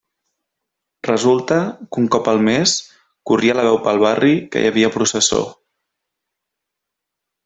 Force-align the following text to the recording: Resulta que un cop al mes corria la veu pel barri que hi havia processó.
Resulta 1.07 1.57
que 1.81 2.01
un 2.03 2.07
cop 2.15 2.29
al 2.31 2.41
mes 2.47 2.73
corria 3.31 3.57
la 3.59 3.65
veu 3.69 3.77
pel 3.89 4.01
barri 4.07 4.33
que 4.55 4.63
hi 4.63 4.71
havia 4.71 4.91
processó. 4.99 5.43